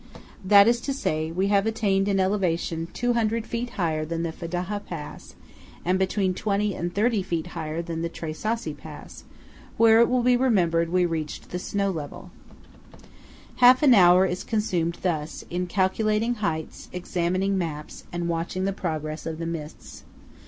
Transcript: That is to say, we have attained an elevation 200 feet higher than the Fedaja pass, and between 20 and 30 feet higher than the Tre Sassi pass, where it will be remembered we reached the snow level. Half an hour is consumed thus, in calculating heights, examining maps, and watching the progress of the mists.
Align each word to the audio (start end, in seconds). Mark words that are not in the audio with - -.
That 0.43 0.67
is 0.67 0.81
to 0.81 0.95
say, 0.95 1.31
we 1.31 1.49
have 1.49 1.67
attained 1.67 2.07
an 2.07 2.19
elevation 2.19 2.87
200 2.91 3.45
feet 3.45 3.69
higher 3.69 4.03
than 4.03 4.23
the 4.23 4.31
Fedaja 4.31 4.79
pass, 4.83 5.35
and 5.85 5.99
between 5.99 6.33
20 6.33 6.73
and 6.73 6.91
30 6.91 7.21
feet 7.21 7.45
higher 7.53 7.83
than 7.83 8.01
the 8.01 8.09
Tre 8.09 8.33
Sassi 8.33 8.73
pass, 8.73 9.25
where 9.77 9.99
it 9.99 10.09
will 10.09 10.23
be 10.23 10.35
remembered 10.35 10.89
we 10.89 11.05
reached 11.05 11.51
the 11.51 11.59
snow 11.59 11.91
level. 11.91 12.31
Half 13.57 13.83
an 13.83 13.93
hour 13.93 14.25
is 14.25 14.43
consumed 14.43 14.97
thus, 15.03 15.45
in 15.51 15.67
calculating 15.67 16.33
heights, 16.41 16.89
examining 16.91 17.55
maps, 17.55 18.05
and 18.11 18.27
watching 18.27 18.65
the 18.65 18.73
progress 18.73 19.27
of 19.27 19.37
the 19.37 19.45
mists. 19.45 20.03